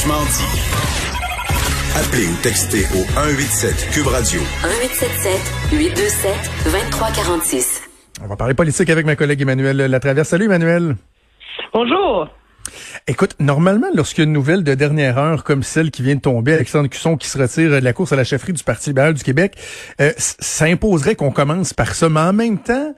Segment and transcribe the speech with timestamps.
[0.00, 0.60] Franchement dit.
[1.94, 4.40] Appelez ou textez au 187 Cube Radio.
[4.40, 6.32] 1877 827
[6.64, 7.82] 2346.
[8.22, 10.28] On va parler politique avec ma collègue Emmanuel Latraverse.
[10.28, 10.96] Salut Emmanuel.
[11.74, 12.28] Bonjour.
[13.08, 16.22] Écoute, normalement, lorsqu'il y a une nouvelle de dernière heure comme celle qui vient de
[16.22, 19.12] tomber, Alexandre Cusson qui se retire de la course à la chefferie du Parti libéral
[19.12, 19.56] du Québec,
[20.00, 22.08] euh, ça imposerait qu'on commence par ça.
[22.08, 22.94] Mais en même temps,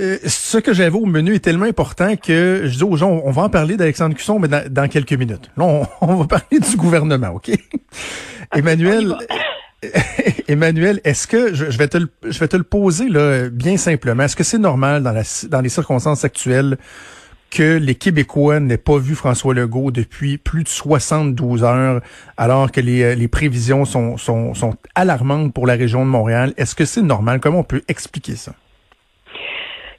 [0.00, 3.30] euh, ce que j'avais au menu est tellement important que je dis aux gens, on
[3.30, 5.50] va en parler d'Alexandre Cusson, mais dans, quelques minutes.
[5.56, 7.50] Là, on, on, va parler du gouvernement, OK?
[8.54, 9.14] Emmanuel...
[10.48, 14.24] Emmanuel, est-ce que je, vais te le, je vais te le poser là bien simplement,
[14.24, 16.76] est-ce que c'est normal dans la dans les circonstances actuelles
[17.50, 22.02] que les Québécois n'aient pas vu François Legault depuis plus de 72 heures,
[22.36, 26.54] alors que les, les prévisions sont, sont, sont alarmantes pour la région de Montréal?
[26.56, 27.40] Est-ce que c'est normal?
[27.40, 28.52] Comment on peut expliquer ça?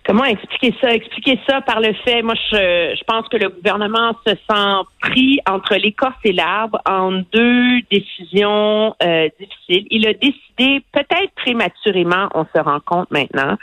[0.04, 0.94] Comment expliquer ça?
[0.94, 5.40] Expliquer ça par le fait, moi, je, je pense que le gouvernement se sent pris
[5.48, 9.86] entre l'écorce et l'arbre en deux décisions euh, difficiles.
[9.92, 13.58] Il a décidé, peut-être prématurément, on se rend compte maintenant,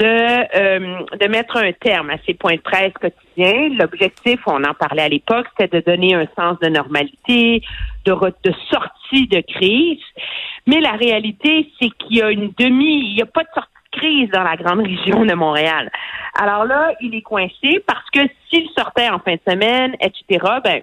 [0.00, 3.68] de, euh, de mettre un terme à ces points de presse quotidiens.
[3.78, 7.62] L'objectif, on en parlait à l'époque, c'était de donner un sens de normalité,
[8.04, 8.12] de,
[8.44, 10.02] de sortie de crise.
[10.66, 13.70] Mais la réalité, c'est qu'il y a une demi, il n'y a pas de sortie
[14.32, 15.90] dans la grande région de Montréal.
[16.38, 20.82] Alors là, il est coincé parce que s'il sortait en fin de semaine, etc., ben,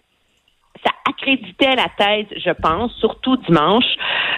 [0.83, 3.85] ça accréditait la thèse, je pense, surtout dimanche,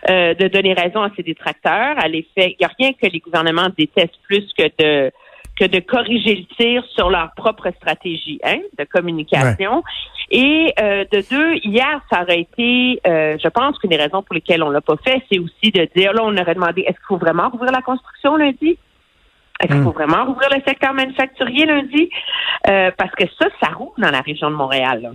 [0.09, 1.95] euh, de donner raison à ses détracteurs.
[1.97, 5.11] À l'effet, il n'y a rien que les gouvernements détestent plus que de
[5.59, 9.83] que de corriger le tir sur leur propre stratégie hein, de communication.
[10.29, 14.35] Et euh, de deux, hier, ça aurait été, euh, je pense qu'une des raisons pour
[14.35, 17.07] lesquelles on l'a pas fait, c'est aussi de dire, là, on aurait demandé, est-ce qu'il
[17.07, 18.77] faut vraiment rouvrir la construction lundi?
[19.59, 19.93] Est-ce qu'il faut hmm.
[19.93, 22.09] vraiment rouvrir le secteur manufacturier lundi?
[22.67, 25.13] Euh, parce que ça, ça roule dans la région de Montréal.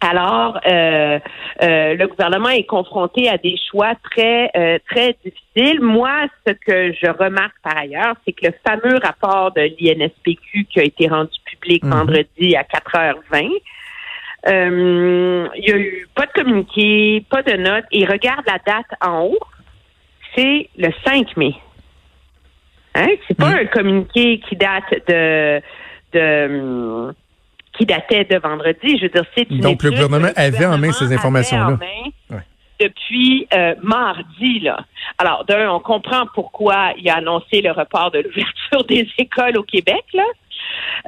[0.00, 1.18] Alors, euh,
[1.62, 5.82] euh, le gouvernement est confronté à des choix très euh, très difficiles.
[5.82, 10.80] Moi, ce que je remarque par ailleurs, c'est que le fameux rapport de l'INSPQ qui
[10.80, 11.90] a été rendu public mhm.
[11.90, 13.50] vendredi à 4h20,
[14.46, 19.24] il y a eu pas de communiqué, pas de note, et regarde la date en
[19.24, 19.38] haut,
[20.34, 21.54] c'est le 5 mai.
[22.94, 23.08] Hein?
[23.28, 23.58] C'est pas mhm.
[23.58, 25.60] un communiqué qui date de
[26.12, 27.14] de
[27.78, 28.98] qui datait de vendredi.
[28.98, 31.78] Je veux dire, c'est une Donc, le gouvernement avait en main ces informations-là.
[32.80, 34.80] Depuis euh, mardi, là.
[35.18, 39.62] Alors, d'un, on comprend pourquoi il a annoncé le report de l'ouverture des écoles au
[39.62, 40.24] Québec, là.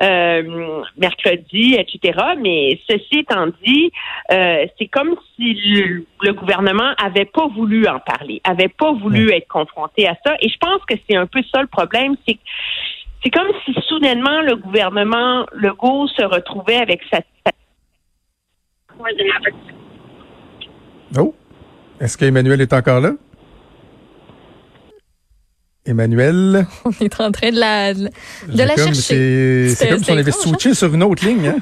[0.01, 2.19] Euh, mercredi, etc.
[2.41, 3.93] Mais ceci étant dit,
[4.31, 9.49] euh, c'est comme si le, gouvernement avait pas voulu en parler, avait pas voulu être
[9.49, 10.35] confronté à ça.
[10.41, 12.41] Et je pense que c'est un peu ça le problème, c'est que
[13.23, 17.21] c'est comme si soudainement le gouvernement Legault se retrouvait avec sa.
[21.19, 21.35] Oh,
[22.01, 23.13] est-ce qu'Emmanuel est encore là?
[25.85, 26.67] Emmanuel.
[26.85, 28.09] On est en train de la, de,
[28.49, 29.75] la chercher.
[29.75, 30.75] C'est comme si on avait switché hein?
[30.75, 31.55] sur une autre ligne.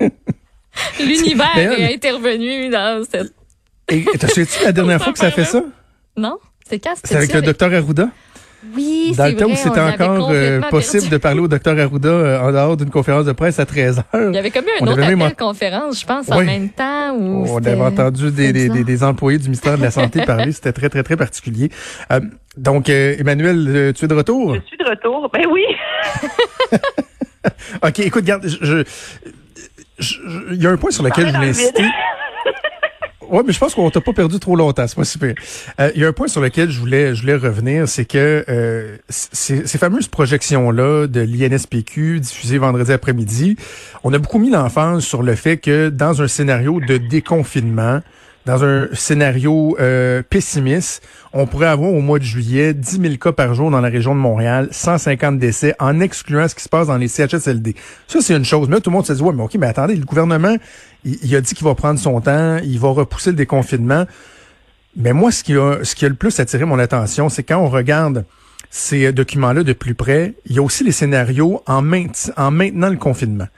[0.00, 0.08] Hein?
[0.98, 3.32] L'univers est intervenu dans cette.
[3.88, 5.62] Et t'as tu la dernière fois que ça a fait ça?
[6.16, 6.38] Non,
[6.68, 6.94] c'est quand?
[7.02, 8.08] C'est avec le docteur Arruda?
[8.72, 12.40] Oui, Dans le temps où c'était encore euh, possible de parler au docteur Arruda euh,
[12.40, 14.30] en dehors d'une conférence de presse à 13 heures.
[14.30, 17.16] Il y avait comme eu une autre appel conférence, je pense, en même temps.
[17.16, 20.52] Où on avait entendu des, des, des, employés du ministère de la Santé parler.
[20.52, 21.70] C'était très, très, très particulier.
[22.12, 22.20] Euh,
[22.56, 24.54] donc, Emmanuel, tu es de retour?
[24.54, 25.30] Je suis de retour.
[25.32, 25.64] Ben oui.
[27.82, 28.84] OK, écoute, garde, je,
[30.50, 31.84] il y a un point sur lequel je voulais insister.
[33.30, 35.34] Oui, mais je pense qu'on t'a pas perdu trop longtemps, c'est pas super.
[35.80, 38.44] Euh, il y a un point sur lequel je voulais, je voulais revenir, c'est que
[38.48, 43.56] euh, ces, ces, fameuses projections-là de l'INSPQ diffusées vendredi après-midi,
[44.04, 48.02] on a beaucoup mis l'emphase sur le fait que dans un scénario de déconfinement,
[48.46, 53.32] dans un scénario euh, pessimiste, on pourrait avoir au mois de juillet 10 000 cas
[53.32, 56.88] par jour dans la région de Montréal, 150 décès, en excluant ce qui se passe
[56.88, 57.74] dans les CHSLD.
[58.06, 58.68] Ça, c'est une chose.
[58.68, 60.56] Mais tout le monde se dit, ouais, mais OK, mais attendez, le gouvernement,
[61.04, 64.04] il, a dit qu'il va prendre son temps, il va repousser le déconfinement.
[64.96, 67.58] Mais moi, ce qui a, ce qui a le plus attiré mon attention, c'est quand
[67.58, 68.26] on regarde
[68.70, 71.82] ces documents-là de plus près, il y a aussi les scénarios en,
[72.36, 73.48] en maintenant le confinement.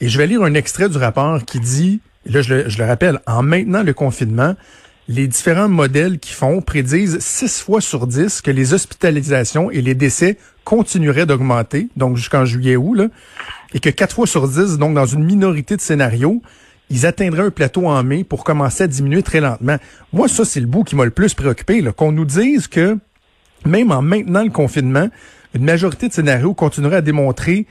[0.00, 3.42] Et je vais lire un extrait du rapport qui dit là je le, rappelle, en
[3.42, 4.54] maintenant le confinement,
[5.08, 9.94] les différents modèles qui font prédisent six fois sur 10 que les hospitalisations et les
[9.94, 13.10] décès continueraient d'augmenter, donc jusqu'en juillet-août,
[13.74, 16.42] et que quatre fois sur 10, donc dans une minorité de scénarios,
[16.90, 19.76] ils atteindraient un plateau en mai pour commencer à diminuer très lentement.
[20.12, 22.98] Moi, ça, c'est le bout qui m'a le plus préoccupé, qu'on nous dise que
[23.64, 25.08] même en maintenant le confinement,
[25.54, 27.66] une majorité de scénarios continueraient à démontrer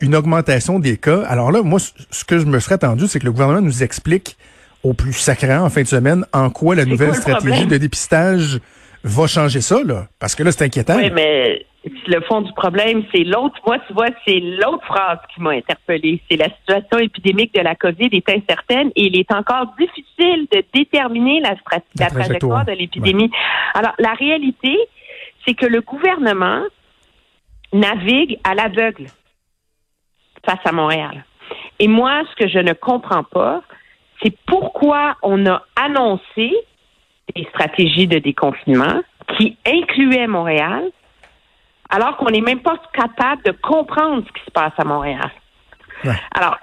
[0.00, 1.22] une augmentation des cas.
[1.26, 4.36] Alors là, moi, ce que je me serais attendu, c'est que le gouvernement nous explique
[4.82, 8.60] au plus sacré en fin de semaine, en quoi la nouvelle stratégie de dépistage
[9.02, 10.06] va changer ça, là?
[10.18, 10.96] Parce que là, c'est inquiétant.
[10.96, 11.66] Oui, mais
[12.06, 13.56] le fond du problème, c'est l'autre.
[13.66, 16.20] Moi, tu vois, c'est l'autre phrase qui m'a interpellée.
[16.30, 20.62] C'est la situation épidémique de la COVID est incertaine et il est encore difficile de
[20.72, 21.56] déterminer la,
[22.08, 23.30] trajectoire de l'épidémie.
[23.74, 24.76] Alors, la réalité,
[25.46, 26.62] c'est que le gouvernement
[27.72, 29.06] navigue à l'aveugle
[30.46, 31.24] face à Montréal.
[31.78, 33.62] Et moi, ce que je ne comprends pas,
[34.22, 36.54] c'est pourquoi on a annoncé
[37.34, 39.02] des stratégies de déconfinement
[39.36, 40.90] qui incluaient Montréal,
[41.90, 45.30] alors qu'on n'est même pas capable de comprendre ce qui se passe à Montréal.
[46.34, 46.58] Alors,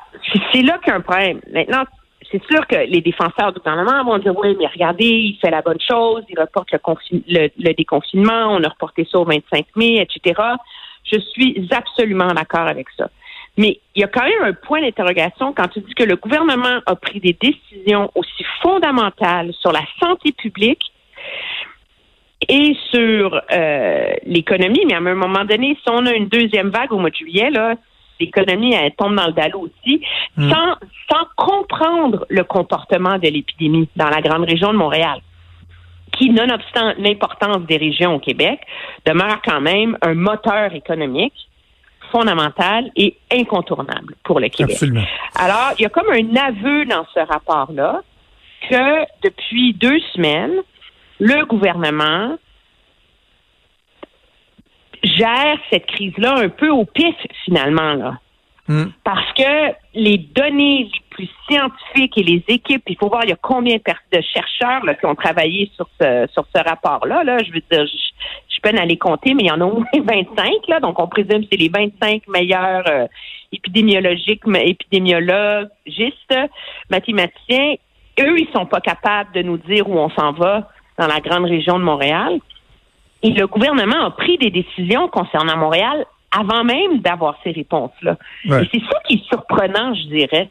[0.51, 1.41] c'est là qu'il y a un problème.
[1.51, 1.83] Maintenant,
[2.31, 5.61] c'est sûr que les défenseurs du gouvernement vont dire oui, mais regardez, il fait la
[5.61, 10.39] bonne chose, il reporte le, le déconfinement, on a reporté ça au 25 mai, etc.
[11.03, 13.09] Je suis absolument d'accord avec ça.
[13.57, 16.79] Mais il y a quand même un point d'interrogation quand tu dis que le gouvernement
[16.85, 20.91] a pris des décisions aussi fondamentales sur la santé publique
[22.47, 24.83] et sur euh, l'économie.
[24.87, 27.49] Mais à un moment donné, si on a une deuxième vague au mois de juillet,
[27.51, 27.75] là,
[28.19, 30.01] l'économie elle tombe dans le dallo aussi,
[30.37, 30.49] hmm.
[30.49, 30.75] sans,
[31.11, 35.19] sans comprendre le comportement de l'épidémie dans la grande région de Montréal
[36.17, 38.59] qui, nonobstant l'importance des régions au Québec,
[39.05, 41.33] demeure quand même un moteur économique
[42.11, 44.73] fondamental et incontournable pour le Québec.
[44.73, 45.03] Absolument.
[45.35, 48.01] Alors, il y a comme un aveu dans ce rapport-là
[48.69, 50.61] que depuis deux semaines,
[51.19, 52.37] le gouvernement
[55.03, 57.15] gère cette crise-là un peu au pif,
[57.45, 58.19] finalement, là.
[58.71, 58.91] Hmm.
[59.03, 63.33] Parce que les données les plus scientifiques et les équipes, il faut voir, il y
[63.33, 67.25] a combien de chercheurs là, qui ont travaillé sur ce, sur ce rapport-là.
[67.25, 67.39] Là.
[67.43, 69.85] Je veux dire, je, peine à les compter, mais il y en a au moins
[69.93, 70.67] 25.
[70.69, 73.07] Là, donc, on présume que c'est les 25 meilleurs euh,
[73.51, 76.35] épidémiologiques, épidémiologistes,
[76.89, 77.73] mathématiciens.
[78.21, 81.45] Eux, ils sont pas capables de nous dire où on s'en va dans la grande
[81.45, 82.39] région de Montréal.
[83.23, 88.17] Et le gouvernement a pris des décisions concernant Montréal avant même d'avoir ces réponses-là.
[88.45, 90.49] Et c'est ça qui est surprenant, je dirais.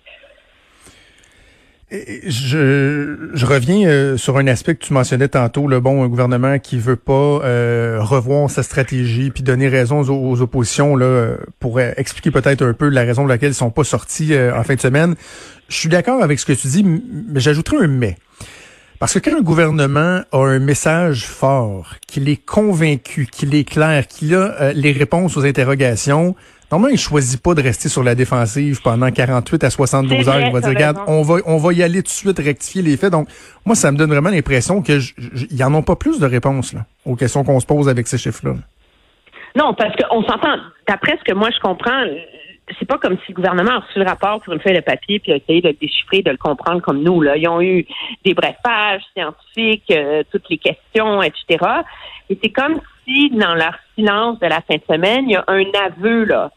[1.93, 6.61] Je, je reviens euh, sur un aspect que tu mentionnais tantôt, le bon un gouvernement
[6.61, 12.31] qui veut pas euh, revoir sa stratégie puis donner raison aux, oppositions là pour expliquer
[12.31, 14.81] peut-être un peu la raison de laquelle ils sont pas sortis euh, en fin de
[14.81, 15.17] semaine.
[15.69, 18.17] Je suis d'accord avec ce que tu dis, mais j'ajouterai un mais.
[19.00, 24.06] Parce que quand un gouvernement a un message fort, qu'il est convaincu, qu'il est clair,
[24.06, 26.37] qu'il a euh, les réponses aux interrogations,
[26.70, 30.41] normalement, il choisit pas de rester sur la défensive pendant 48 à 72 heures.
[30.41, 32.99] il va dire, regarde, on va, on va y aller tout de suite rectifier les
[32.99, 33.11] faits.
[33.11, 33.26] Donc,
[33.64, 34.99] moi, ça me donne vraiment l'impression que
[35.50, 38.19] y en ont pas plus de réponses là, aux questions qu'on se pose avec ces
[38.19, 38.56] chiffres-là.
[39.56, 40.56] Non, parce qu'on s'entend,
[40.87, 42.05] d'après ce que moi je comprends,
[42.78, 45.19] c'est pas comme si le gouvernement a reçu le rapport sur une feuille de papier
[45.19, 47.20] puis a essayé de le déchiffrer, de le comprendre comme nous.
[47.20, 47.37] Là.
[47.37, 47.87] Ils ont eu
[48.25, 51.64] des brefs-pages scientifiques, euh, toutes les questions, etc.
[52.28, 55.44] Et c'est comme si, dans leur silence de la fin de semaine, il y a
[55.49, 56.50] un aveu là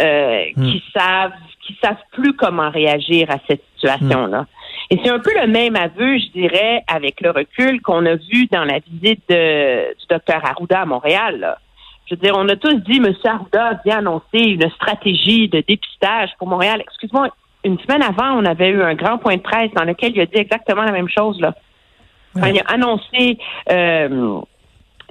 [0.00, 0.64] euh, hmm.
[0.64, 1.32] qui savent
[1.66, 4.42] qui savent plus comment réagir à cette situation-là.
[4.42, 4.46] Hmm.
[4.90, 8.46] Et c'est un peu le même aveu, je dirais, avec le recul qu'on a vu
[8.52, 11.40] dans la visite de, du docteur Arruda à Montréal.
[11.40, 11.58] Là.
[12.06, 13.14] Je veux dire, on a tous dit, M.
[13.24, 16.82] Arruda vient annoncer une stratégie de dépistage pour Montréal.
[16.82, 17.28] Excuse-moi,
[17.64, 20.26] une semaine avant, on avait eu un grand point de presse dans lequel il a
[20.26, 21.40] dit exactement la même chose.
[21.40, 21.54] Là.
[22.36, 23.38] il a annoncé
[23.70, 24.40] euh,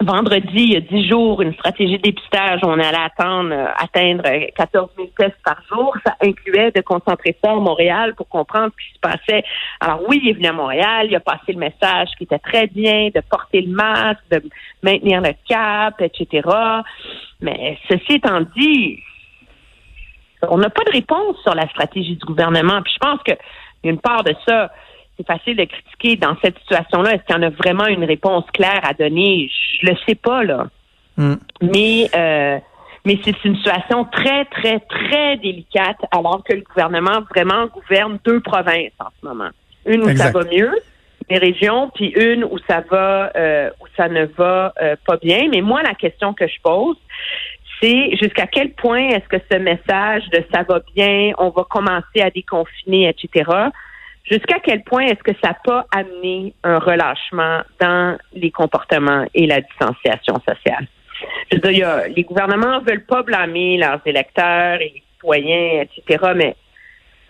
[0.03, 2.59] vendredi, il y a dix jours, une stratégie de dépistage.
[2.63, 4.23] On allait attendre, euh, atteindre
[4.55, 5.95] 14 000 tests par jour.
[6.05, 9.43] Ça incluait de concentrer ça à Montréal pour comprendre ce qui se passait.
[9.79, 12.67] Alors oui, il est venu à Montréal, il a passé le message qui était très
[12.67, 14.41] bien, de porter le masque, de
[14.81, 16.47] maintenir le cap, etc.
[17.41, 18.99] Mais ceci étant dit,
[20.49, 22.81] on n'a pas de réponse sur la stratégie du gouvernement.
[22.81, 23.37] Puis je pense qu'il
[23.83, 24.71] une part de ça
[25.27, 27.13] c'est facile de critiquer dans cette situation-là.
[27.13, 29.49] Est-ce qu'il y en a vraiment une réponse claire à donner?
[29.81, 30.67] Je le sais pas, là.
[31.17, 31.35] Hmm.
[31.61, 32.57] Mais euh,
[33.05, 38.39] mais c'est une situation très, très, très délicate alors que le gouvernement vraiment gouverne deux
[38.39, 39.49] provinces en ce moment.
[39.85, 40.71] Une où ça va mieux,
[41.29, 45.49] les régions, puis une où ça va euh, où ça ne va euh, pas bien.
[45.51, 46.95] Mais moi, la question que je pose,
[47.81, 52.21] c'est jusqu'à quel point est-ce que ce message de ça va bien, on va commencer
[52.21, 53.51] à déconfiner, etc.,
[54.23, 59.45] Jusqu'à quel point est-ce que ça n'a pas amené un relâchement dans les comportements et
[59.45, 60.87] la distanciation sociale?
[61.51, 66.31] Je veux dire, les gouvernements ne veulent pas blâmer leurs électeurs et les citoyens, etc.
[66.35, 66.55] Mais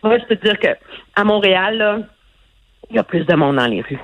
[0.04, 0.70] moi, je peux te dire que
[1.16, 2.08] à Montréal,
[2.90, 4.00] il y a plus de monde dans les rues.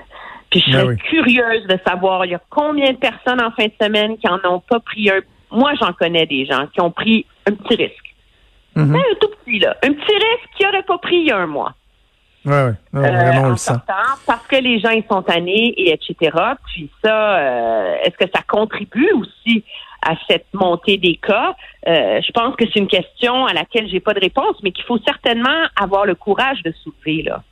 [0.50, 3.66] Puis je ben serais curieuse de savoir, il y a combien de personnes en fin
[3.66, 5.20] de semaine qui en ont pas pris un?
[5.52, 8.16] Moi, j'en connais des gens qui ont pris un petit risque.
[8.76, 8.96] Mm-hmm.
[8.96, 9.76] Un tout petit, là.
[9.84, 11.74] Un petit risque qu'ils n'auraient pas pris il y a un mois.
[12.46, 12.74] Oui, ouais.
[12.94, 13.74] vraiment, on le sent.
[14.26, 16.38] Parce que les gens ils sont tannés et etc.
[16.66, 19.64] Puis ça, est-ce que ça contribue aussi
[20.02, 21.56] à cette montée des cas?
[21.86, 25.00] je pense que c'est une question à laquelle j'ai pas de réponse, mais qu'il faut
[25.00, 27.44] certainement avoir le courage de soulever là.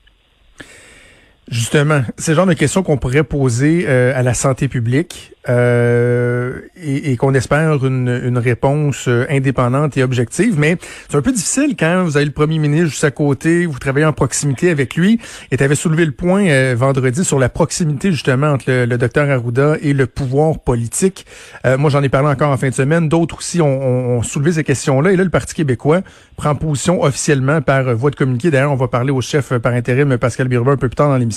[1.49, 6.59] Justement, c'est le genre de questions qu'on pourrait poser euh, à la santé publique euh,
[6.75, 10.59] et, qu'on espère une, une réponse euh, indépendante et objective.
[10.59, 10.77] Mais
[11.07, 14.05] c'est un peu difficile quand vous avez le premier ministre juste à côté, vous travaillez
[14.05, 15.21] en proximité avec lui.
[15.49, 19.77] Et tu avais soulevé le point vendredi sur la proximité justement entre le, docteur Arruda
[19.81, 21.25] et le pouvoir politique.
[21.77, 23.07] moi, j'en ai parlé encore en fin de semaine.
[23.07, 25.13] D'autres aussi ont, ont, soulevé ces questions-là.
[25.13, 26.01] Et là, le Parti québécois
[26.35, 28.51] prend position officiellement par voie de communiqué.
[28.51, 31.17] D'ailleurs, on va parler au chef par intérim, Pascal Birba, un peu plus tard dans
[31.17, 31.36] l'émission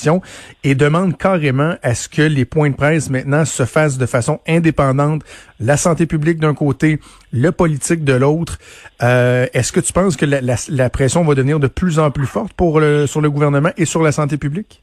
[0.64, 4.40] et demande carrément à ce que les points de presse maintenant se fassent de façon
[4.46, 5.22] indépendante,
[5.58, 6.98] la santé publique d'un côté,
[7.32, 8.58] le politique de l'autre.
[9.02, 12.52] Euh, est-ce que tu penses que la, pression va devenir de plus en plus forte
[12.54, 14.82] pour sur le gouvernement et sur la santé publique?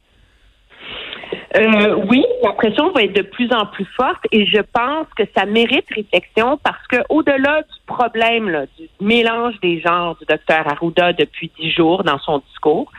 [1.56, 5.24] Euh, oui, la pression va être de plus en plus forte et je pense que
[5.36, 11.14] ça mérite réflexion parce que au-delà du problème du mélange des genres du docteur Arruda
[11.14, 12.92] depuis dix jours dans son discours,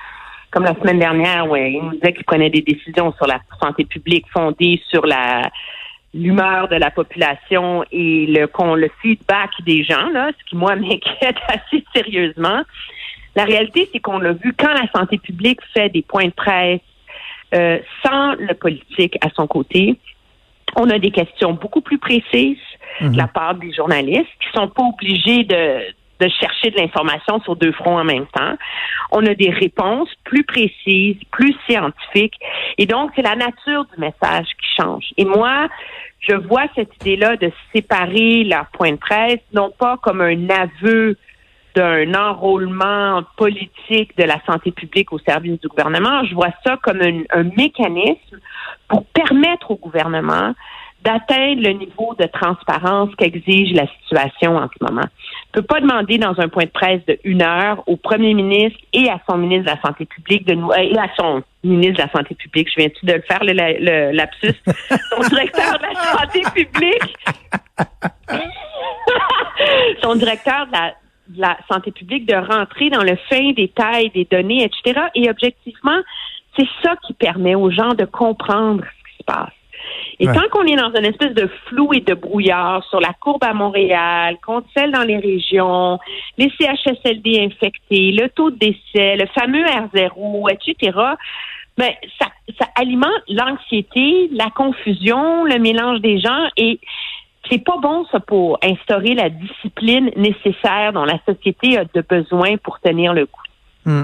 [0.51, 3.85] comme la semaine dernière, ouais, il nous disait qu'il prenait des décisions sur la santé
[3.85, 5.51] publique fondées sur la
[6.15, 11.37] l'humeur de la population et le, le feedback des gens, là, ce qui moi m'inquiète
[11.49, 12.63] assez sérieusement.
[13.37, 16.81] La réalité, c'est qu'on l'a vu quand la santé publique fait des points de presse
[17.55, 19.97] euh, sans le politique à son côté.
[20.77, 22.57] On a des questions beaucoup plus précises
[23.01, 23.33] de la mhm.
[23.33, 25.81] part des journalistes qui sont pas obligés de,
[26.21, 28.55] de chercher de l'information sur deux fronts en même temps.
[29.13, 32.39] On a des réponses plus précises, plus scientifiques.
[32.77, 35.13] Et donc, c'est la nature du message qui change.
[35.17, 35.69] Et moi,
[36.21, 41.17] je vois cette idée-là de séparer leur point de presse, non pas comme un aveu
[41.75, 46.25] d'un enrôlement politique de la santé publique au service du gouvernement.
[46.25, 48.41] Je vois ça comme un, un mécanisme
[48.89, 50.55] pour permettre au gouvernement
[51.03, 55.07] d'atteindre le niveau de transparence qu'exige la situation en ce moment.
[55.53, 59.09] Peut pas demander dans un point de presse de une heure au premier ministre et
[59.09, 62.13] à son ministre de la Santé publique de nous, et à son ministre de la
[62.13, 66.43] Santé publique, je viens-tu de le faire, le, le lapsus, son directeur de la Santé
[66.55, 67.17] publique,
[70.03, 70.95] son directeur de la,
[71.29, 75.01] de la santé publique de rentrer dans le fin détail des données, etc.
[75.15, 76.01] Et objectivement,
[76.57, 79.53] c'est ça qui permet aux gens de comprendre ce qui se passe.
[80.21, 83.45] Et tant qu'on est dans une espèce de flou et de brouillard sur la courbe
[83.45, 85.99] à Montréal, contre celle dans les régions,
[86.37, 90.99] les CHSLD infectés, le taux de décès, le fameux R0, etc.,
[91.77, 92.27] ben, ça,
[92.59, 96.81] ça alimente l'anxiété, la confusion, le mélange des gens et
[97.49, 102.57] c'est pas bon ça pour instaurer la discipline nécessaire dont la société a de besoin
[102.57, 103.43] pour tenir le coup.
[103.85, 104.03] Hmm.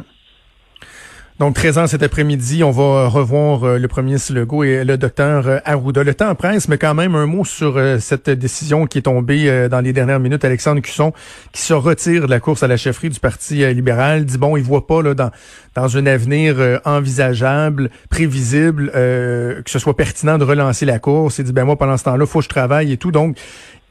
[1.41, 4.97] Donc, 13 ans cet après-midi, on va revoir euh, le premier ministre Legault et le
[4.97, 6.05] docteur euh, Arruda.
[6.05, 9.69] Le temps presse, mais quand même un mot sur euh, cette décision qui est tombée
[9.69, 10.45] dans les dernières minutes.
[10.45, 11.13] Alexandre Cusson,
[11.53, 14.63] qui se retire de la course à la chefferie du Parti libéral, dit bon, il
[14.63, 15.33] voit pas là, dans,
[15.75, 21.39] dans un avenir envisageable, prévisible, que ce soit pertinent de relancer la course.
[21.39, 23.11] Il dit ben moi, pendant ce temps-là, faut que je travaille et tout.
[23.11, 23.37] Donc,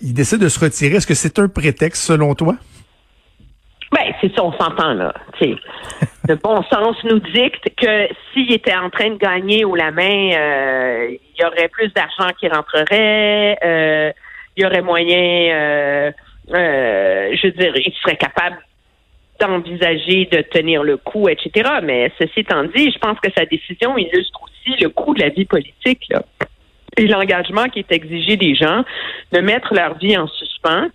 [0.02, 0.96] il décide de se retirer.
[0.96, 2.56] Est-ce que c'est un prétexte selon toi?
[3.94, 5.14] Ben, c'est ça, on s'entend là.
[6.28, 10.32] le bon sens nous dicte que s'il était en train de gagner ou la main,
[10.34, 14.12] euh, il y aurait plus d'argent qui rentrerait, euh,
[14.56, 16.12] il y aurait moyen, euh,
[16.50, 18.58] je veux dire, il serait capable
[19.40, 21.70] d'envisager de tenir le coup, etc.
[21.84, 25.30] Mais ceci étant dit, je pense que sa décision illustre aussi le coût de la
[25.30, 26.24] vie politique là,
[26.98, 28.84] et l'engagement qui est exigé des gens
[29.32, 30.88] de mettre leur vie en suspens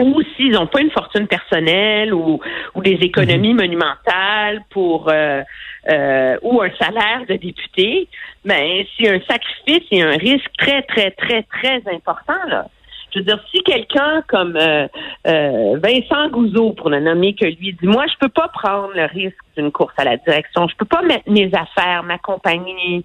[0.00, 2.40] ou s'ils n'ont pas une fortune personnelle ou,
[2.74, 3.60] ou des économies mhm.
[3.60, 5.42] monumentales pour euh,
[5.90, 8.08] euh, ou un salaire de député,
[8.44, 12.66] ben c'est un sacrifice et un risque très très très très important là.
[13.12, 14.88] Je veux dire, si quelqu'un comme euh,
[15.24, 19.38] Vincent Gouzeau, pour ne nommer que lui, dit moi je peux pas prendre le risque
[19.56, 23.04] d'une course à la direction, je peux pas mettre mes affaires, ma compagnie,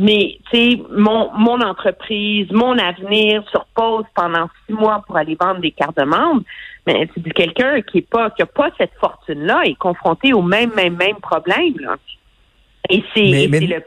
[0.00, 5.36] mais, tu sais, mon, mon entreprise, mon avenir sur pause pendant six mois pour aller
[5.38, 6.42] vendre des cartes de membres,
[6.86, 10.40] mais tu dis quelqu'un qui est pas, qui a pas cette fortune-là est confronté au
[10.40, 11.96] même, même, même problème, là.
[12.88, 13.82] Et c'est, le...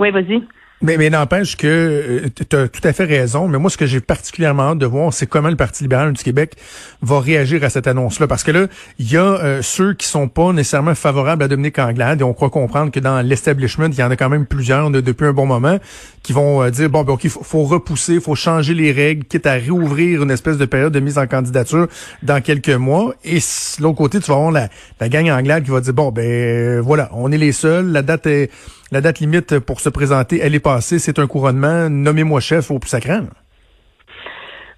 [0.00, 0.42] Oui, vas-y.
[0.80, 3.48] Mais, mais n'empêche que euh, tu as tout à fait raison.
[3.48, 6.22] Mais moi, ce que j'ai particulièrement hâte de voir, c'est comment le Parti libéral du
[6.22, 6.54] Québec
[7.02, 8.28] va réagir à cette annonce-là.
[8.28, 8.66] Parce que là,
[9.00, 12.20] il y a euh, ceux qui sont pas nécessairement favorables à Dominique Anglade.
[12.20, 15.26] Et on croit comprendre que dans l'establishment, il y en a quand même plusieurs depuis
[15.26, 15.78] un bon moment
[16.22, 19.46] qui vont euh, dire, bon, ben, OK, faut, faut repousser, faut changer les règles, quitte
[19.46, 21.88] à réouvrir une espèce de période de mise en candidature
[22.22, 23.14] dans quelques mois.
[23.24, 24.68] Et de l'autre côté, tu vas avoir la,
[25.00, 28.26] la gang Anglade qui va dire, bon, ben voilà, on est les seuls, la date
[28.26, 28.50] est
[28.90, 32.78] la date limite pour se présenter, elle est passée, c'est un couronnement, nommez-moi chef au
[32.78, 33.24] plus sacrant.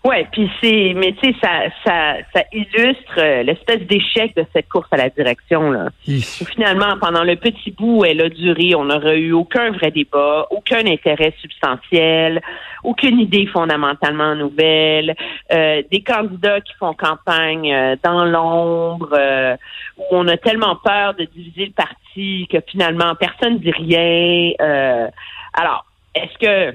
[0.03, 4.67] Ouais, puis c'est, mais tu sais, ça, ça, ça illustre euh, l'espèce d'échec de cette
[4.71, 5.91] course à la direction là.
[6.07, 10.47] finalement, pendant le petit bout où elle a duré, on n'aurait eu aucun vrai débat,
[10.53, 12.41] aucun intérêt substantiel,
[12.83, 15.15] aucune idée fondamentalement nouvelle,
[15.53, 19.15] euh, des candidats qui font campagne euh, dans l'ombre,
[19.99, 24.53] où on a tellement peur de diviser le parti que finalement personne ne dit rien.
[25.53, 26.75] alors, est-ce que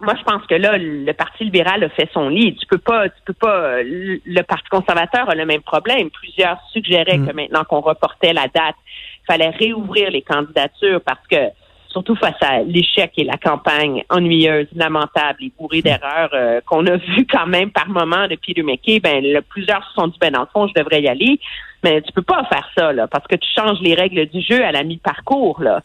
[0.00, 2.56] moi, je pense que là, le Parti libéral a fait son lit.
[2.56, 3.82] Tu peux pas, tu peux pas.
[3.82, 6.10] Le Parti conservateur a le même problème.
[6.10, 7.28] Plusieurs suggéraient mm.
[7.28, 8.76] que maintenant qu'on reportait la date,
[9.22, 11.36] il fallait réouvrir les candidatures parce que
[11.88, 16.96] surtout face à l'échec et la campagne ennuyeuse, lamentable et bourrée d'erreurs euh, qu'on a
[17.16, 20.40] vu quand même par moment depuis le McKay, ben plusieurs se sont dit ben dans
[20.40, 21.40] le fond je devrais y aller,
[21.82, 24.64] mais tu peux pas faire ça là parce que tu changes les règles du jeu
[24.64, 25.80] à la mi-parcours là.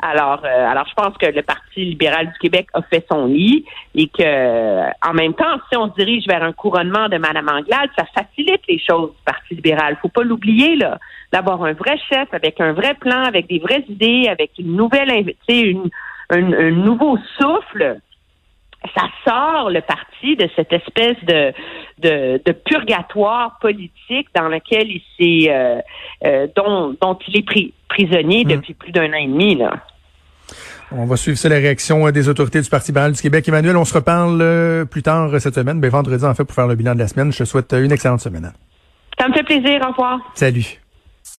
[0.00, 3.64] Alors euh, alors je pense que le Parti libéral du Québec a fait son lit
[3.94, 7.90] et que en même temps si on se dirige vers un couronnement de Madame Anglade,
[7.96, 9.96] ça facilite les choses du Parti libéral.
[10.02, 10.98] Faut pas l'oublier là
[11.32, 15.32] d'avoir un vrai chef avec un vrai plan, avec des vraies idées, avec une nouvelle,
[15.48, 15.90] une,
[16.30, 18.00] un, nouveau souffle
[18.94, 21.52] ça sort le parti de cette espèce de,
[21.98, 25.80] de, purgatoire politique dans lequel il s'est euh,
[26.24, 28.48] euh, dont, dont il est pris, prisonnier hmm.
[28.48, 29.74] depuis plus d'un an et demi là.
[30.92, 33.46] On va suivre ça, la réaction des autorités du Parti libéral du Québec.
[33.46, 36.66] Emmanuel, on se reparle euh, plus tard cette semaine, ben, vendredi en fait, pour faire
[36.66, 37.32] le bilan de la semaine.
[37.32, 38.50] Je te souhaite une excellente semaine.
[39.16, 39.80] Ça me fait plaisir.
[39.86, 40.18] Au revoir.
[40.34, 40.79] Salut.